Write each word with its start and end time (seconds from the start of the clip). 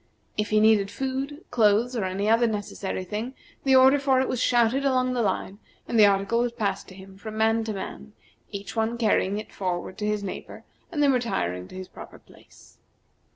If 0.35 0.49
he 0.49 0.59
needed 0.59 0.89
food, 0.89 1.45
clothes, 1.51 1.95
or 1.95 2.05
any 2.05 2.27
other 2.27 2.47
necessary 2.47 3.03
thing, 3.03 3.35
the 3.63 3.75
order 3.75 3.99
for 3.99 4.19
it 4.19 4.27
was 4.27 4.41
shouted 4.41 4.83
along 4.83 5.13
the 5.13 5.21
line, 5.21 5.59
and 5.87 5.99
the 5.99 6.07
article 6.07 6.39
was 6.39 6.51
passed 6.53 6.87
to 6.87 6.95
him 6.95 7.19
from 7.19 7.37
man 7.37 7.63
to 7.65 7.73
man, 7.73 8.13
each 8.49 8.75
one 8.75 8.97
carrying 8.97 9.37
it 9.37 9.51
forward 9.53 9.99
to 9.99 10.07
his 10.07 10.23
neighbor, 10.23 10.63
and 10.91 11.03
then 11.03 11.11
retiring 11.13 11.67
to 11.67 11.75
his 11.75 11.87
proper 11.87 12.17
place. 12.17 12.79